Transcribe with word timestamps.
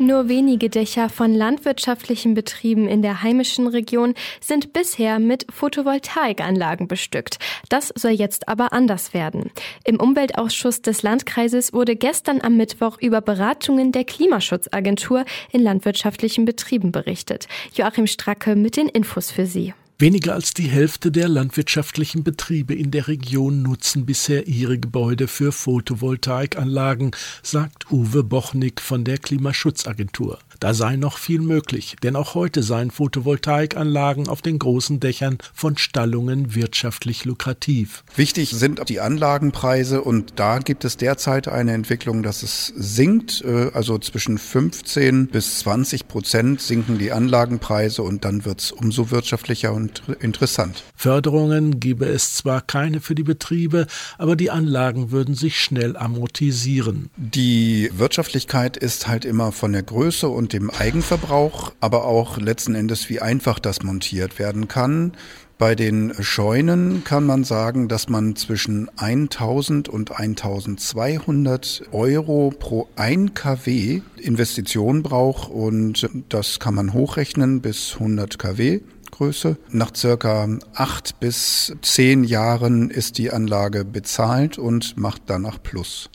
Nur 0.00 0.28
wenige 0.28 0.70
Dächer 0.70 1.08
von 1.08 1.34
landwirtschaftlichen 1.34 2.34
Betrieben 2.34 2.86
in 2.86 3.02
der 3.02 3.24
heimischen 3.24 3.66
Region 3.66 4.14
sind 4.40 4.72
bisher 4.72 5.18
mit 5.18 5.44
Photovoltaikanlagen 5.52 6.86
bestückt. 6.86 7.38
Das 7.68 7.92
soll 7.96 8.12
jetzt 8.12 8.46
aber 8.46 8.72
anders 8.72 9.12
werden. 9.12 9.50
Im 9.84 9.98
Umweltausschuss 9.98 10.82
des 10.82 11.02
Landkreises 11.02 11.72
wurde 11.72 11.96
gestern 11.96 12.40
am 12.40 12.56
Mittwoch 12.56 12.98
über 13.00 13.20
Beratungen 13.20 13.90
der 13.90 14.04
Klimaschutzagentur 14.04 15.24
in 15.50 15.62
landwirtschaftlichen 15.62 16.44
Betrieben 16.44 16.92
berichtet. 16.92 17.48
Joachim 17.74 18.06
Stracke 18.06 18.54
mit 18.54 18.76
den 18.76 18.88
Infos 18.88 19.32
für 19.32 19.46
Sie. 19.46 19.74
Weniger 20.00 20.34
als 20.34 20.54
die 20.54 20.68
Hälfte 20.68 21.10
der 21.10 21.26
landwirtschaftlichen 21.26 22.22
Betriebe 22.22 22.72
in 22.72 22.92
der 22.92 23.08
Region 23.08 23.62
nutzen 23.62 24.06
bisher 24.06 24.46
ihre 24.46 24.78
Gebäude 24.78 25.26
für 25.26 25.50
Photovoltaikanlagen, 25.50 27.10
sagt 27.42 27.90
Uwe 27.90 28.22
Bochnik 28.22 28.80
von 28.80 29.02
der 29.02 29.18
Klimaschutzagentur. 29.18 30.38
Da 30.60 30.72
sei 30.72 30.94
noch 30.94 31.18
viel 31.18 31.40
möglich, 31.40 31.96
denn 32.04 32.14
auch 32.14 32.34
heute 32.34 32.62
seien 32.62 32.92
Photovoltaikanlagen 32.92 34.28
auf 34.28 34.40
den 34.40 34.60
großen 34.60 35.00
Dächern 35.00 35.38
von 35.52 35.76
Stallungen 35.76 36.54
wirtschaftlich 36.54 37.24
lukrativ. 37.24 38.04
Wichtig 38.14 38.50
sind 38.50 38.88
die 38.88 39.00
Anlagenpreise 39.00 40.02
und 40.02 40.34
da 40.36 40.60
gibt 40.60 40.84
es 40.84 40.96
derzeit 40.96 41.48
eine 41.48 41.72
Entwicklung, 41.72 42.22
dass 42.22 42.44
es 42.44 42.72
sinkt, 42.76 43.42
äh, 43.44 43.72
also 43.74 43.98
zwischen 43.98 44.38
15 44.38 45.26
bis 45.26 45.58
20 45.58 46.06
Prozent 46.06 46.60
sinken 46.60 46.98
die 46.98 47.10
Anlagenpreise 47.10 48.04
und 48.04 48.24
dann 48.24 48.44
wird 48.44 48.60
es 48.60 48.70
umso 48.70 49.10
wirtschaftlicher 49.10 49.72
und 49.72 49.87
interessant. 50.20 50.82
Förderungen 50.96 51.78
gebe 51.78 52.06
es 52.06 52.34
zwar 52.34 52.62
keine 52.62 53.00
für 53.00 53.14
die 53.14 53.22
Betriebe, 53.22 53.86
aber 54.18 54.34
die 54.34 54.50
Anlagen 54.50 55.12
würden 55.12 55.34
sich 55.36 55.60
schnell 55.60 55.96
amortisieren. 55.96 57.10
Die 57.16 57.90
Wirtschaftlichkeit 57.94 58.76
ist 58.76 59.06
halt 59.06 59.24
immer 59.24 59.52
von 59.52 59.72
der 59.72 59.84
Größe 59.84 60.28
und 60.28 60.48
und 60.48 60.54
dem 60.54 60.70
Eigenverbrauch, 60.70 61.72
aber 61.80 62.06
auch 62.06 62.38
letzten 62.38 62.74
Endes, 62.74 63.10
wie 63.10 63.20
einfach 63.20 63.58
das 63.58 63.82
montiert 63.82 64.38
werden 64.38 64.66
kann. 64.66 65.12
Bei 65.58 65.74
den 65.74 66.14
Scheunen 66.20 67.04
kann 67.04 67.26
man 67.26 67.44
sagen, 67.44 67.88
dass 67.88 68.08
man 68.08 68.34
zwischen 68.34 68.88
1000 68.96 69.90
und 69.90 70.18
1200 70.18 71.82
Euro 71.92 72.50
pro 72.58 72.88
1 72.96 73.32
kW 73.34 74.00
Investition 74.16 75.02
braucht 75.02 75.50
und 75.50 76.08
das 76.30 76.60
kann 76.60 76.74
man 76.74 76.94
hochrechnen 76.94 77.60
bis 77.60 77.94
100 77.94 78.38
kW. 78.38 78.80
Größe. 79.10 79.56
Nach 79.70 79.94
circa 79.94 80.48
acht 80.74 81.20
bis 81.20 81.74
zehn 81.82 82.24
Jahren 82.24 82.90
ist 82.90 83.18
die 83.18 83.30
Anlage 83.30 83.84
bezahlt 83.84 84.58
und 84.58 84.96
macht 84.96 85.22
danach 85.26 85.62
Plus. 85.62 86.10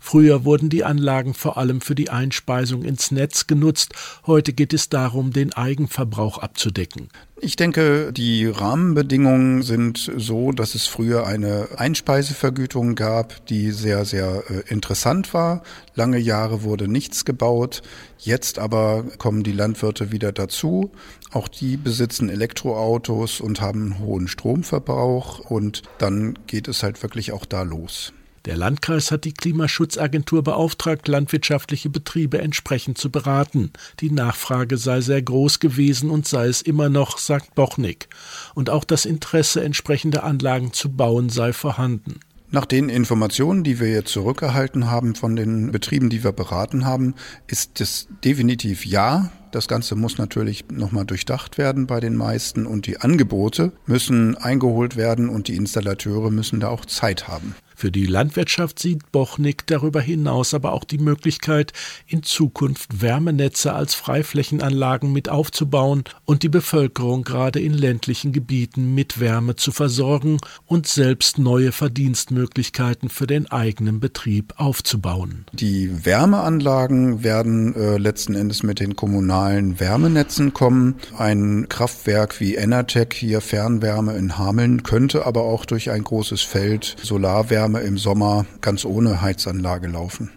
Früher 0.00 0.44
wurden 0.44 0.68
die 0.68 0.84
Anlagen 0.84 1.34
vor 1.34 1.56
allem 1.56 1.80
für 1.80 1.94
die 1.94 2.10
Einspeisung 2.10 2.82
ins 2.82 3.10
Netz 3.10 3.46
genutzt, 3.46 3.92
heute 4.26 4.52
geht 4.52 4.72
es 4.72 4.88
darum, 4.88 5.32
den 5.32 5.52
Eigenverbrauch 5.52 6.38
abzudecken. 6.38 7.08
Ich 7.40 7.54
denke, 7.54 8.12
die 8.12 8.46
Rahmenbedingungen 8.46 9.62
sind 9.62 10.10
so, 10.16 10.50
dass 10.50 10.74
es 10.74 10.86
früher 10.86 11.24
eine 11.24 11.68
Einspeisevergütung 11.76 12.96
gab, 12.96 13.46
die 13.46 13.70
sehr, 13.70 14.04
sehr 14.04 14.42
äh, 14.48 14.72
interessant 14.72 15.32
war. 15.34 15.62
Lange 15.94 16.18
Jahre 16.18 16.64
wurde 16.64 16.88
nichts 16.88 17.24
gebaut. 17.24 17.82
Jetzt 18.18 18.58
aber 18.58 19.04
kommen 19.18 19.44
die 19.44 19.52
Landwirte 19.52 20.10
wieder 20.10 20.32
dazu. 20.32 20.90
Auch 21.30 21.46
die 21.46 21.76
besitzen 21.76 22.28
Elektroautos 22.28 23.40
und 23.40 23.60
haben 23.60 23.92
einen 23.92 23.98
hohen 24.00 24.26
Stromverbrauch 24.26 25.38
und 25.38 25.82
dann 25.98 26.36
geht 26.48 26.66
es 26.66 26.82
halt 26.82 27.00
wirklich 27.04 27.30
auch 27.30 27.46
da 27.46 27.62
los. 27.62 28.12
Der 28.48 28.56
Landkreis 28.56 29.10
hat 29.10 29.26
die 29.26 29.34
Klimaschutzagentur 29.34 30.42
beauftragt, 30.42 31.06
landwirtschaftliche 31.06 31.90
Betriebe 31.90 32.38
entsprechend 32.38 32.96
zu 32.96 33.10
beraten. 33.10 33.74
Die 34.00 34.10
Nachfrage 34.10 34.78
sei 34.78 35.02
sehr 35.02 35.20
groß 35.20 35.60
gewesen 35.60 36.08
und 36.08 36.26
sei 36.26 36.46
es 36.46 36.62
immer 36.62 36.88
noch, 36.88 37.18
sagt 37.18 37.54
Bochnik. 37.54 38.08
Und 38.54 38.70
auch 38.70 38.84
das 38.84 39.04
Interesse, 39.04 39.62
entsprechende 39.62 40.22
Anlagen 40.22 40.72
zu 40.72 40.90
bauen, 40.90 41.28
sei 41.28 41.52
vorhanden. 41.52 42.20
Nach 42.50 42.64
den 42.64 42.88
Informationen, 42.88 43.64
die 43.64 43.80
wir 43.80 43.90
jetzt 43.90 44.12
zurückerhalten 44.12 44.90
haben 44.90 45.14
von 45.14 45.36
den 45.36 45.70
Betrieben, 45.70 46.08
die 46.08 46.24
wir 46.24 46.32
beraten 46.32 46.86
haben, 46.86 47.16
ist 47.48 47.82
es 47.82 48.08
definitiv 48.24 48.86
ja. 48.86 49.30
Das 49.52 49.68
Ganze 49.68 49.94
muss 49.94 50.16
natürlich 50.16 50.64
nochmal 50.72 51.04
durchdacht 51.04 51.58
werden 51.58 51.86
bei 51.86 52.00
den 52.00 52.16
meisten 52.16 52.64
und 52.64 52.86
die 52.86 52.98
Angebote 52.98 53.72
müssen 53.84 54.38
eingeholt 54.38 54.96
werden 54.96 55.28
und 55.28 55.48
die 55.48 55.56
Installateure 55.56 56.30
müssen 56.30 56.60
da 56.60 56.68
auch 56.68 56.86
Zeit 56.86 57.28
haben. 57.28 57.54
Für 57.80 57.92
die 57.92 58.06
Landwirtschaft 58.06 58.80
sieht 58.80 59.12
Bochnik 59.12 59.64
darüber 59.68 60.00
hinaus 60.00 60.52
aber 60.52 60.72
auch 60.72 60.82
die 60.82 60.98
Möglichkeit, 60.98 61.72
in 62.08 62.24
Zukunft 62.24 63.02
Wärmenetze 63.02 63.72
als 63.72 63.94
Freiflächenanlagen 63.94 65.12
mit 65.12 65.28
aufzubauen 65.28 66.02
und 66.24 66.42
die 66.42 66.48
Bevölkerung 66.48 67.22
gerade 67.22 67.60
in 67.60 67.72
ländlichen 67.72 68.32
Gebieten 68.32 68.96
mit 68.96 69.20
Wärme 69.20 69.54
zu 69.54 69.70
versorgen 69.70 70.38
und 70.66 70.88
selbst 70.88 71.38
neue 71.38 71.70
Verdienstmöglichkeiten 71.70 73.10
für 73.10 73.28
den 73.28 73.48
eigenen 73.48 74.00
Betrieb 74.00 74.54
aufzubauen. 74.56 75.46
Die 75.52 76.04
Wärmeanlagen 76.04 77.22
werden 77.22 77.76
äh, 77.76 77.96
letzten 77.96 78.34
Endes 78.34 78.64
mit 78.64 78.80
den 78.80 78.96
kommunalen 78.96 79.78
Wärmenetzen 79.78 80.52
kommen. 80.52 80.96
Ein 81.16 81.66
Kraftwerk 81.68 82.40
wie 82.40 82.56
Enertec 82.56 83.14
hier 83.14 83.40
Fernwärme 83.40 84.16
in 84.16 84.36
Hameln 84.36 84.82
könnte 84.82 85.26
aber 85.26 85.44
auch 85.44 85.64
durch 85.64 85.92
ein 85.92 86.02
großes 86.02 86.42
Feld 86.42 86.96
Solarwärme 87.00 87.67
Wärme 87.68 87.86
im 87.86 87.98
Sommer 87.98 88.46
ganz 88.62 88.86
ohne 88.86 89.20
Heizanlage 89.20 89.88
laufen. 89.88 90.30